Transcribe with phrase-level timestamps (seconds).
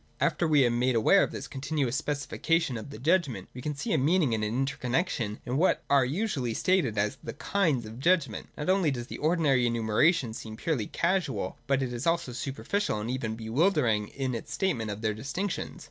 [0.19, 2.47] After we are made aware of this continuous specifica 171.] JUDGMENT.
[2.55, 5.83] 303 tion of the judgment, we can see a meaning and an interconnexion in what
[5.91, 8.47] are usually stated as the kinds of judgment.
[8.57, 13.11] Not only does the ordinary enumeration seem purely casual, but it is also superficial, and
[13.11, 15.79] even bewildering in its statement of their distinctions.